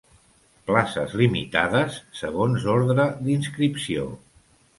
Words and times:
Places 0.69 1.13
limitades 1.19 1.99
segons 2.21 2.67
ordre 2.77 3.07
d'inscripció. 3.29 4.09